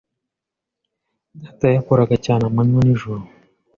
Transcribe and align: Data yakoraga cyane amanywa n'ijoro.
Data 1.41 1.65
yakoraga 1.75 2.15
cyane 2.25 2.43
amanywa 2.49 2.81
n'ijoro. 2.83 3.23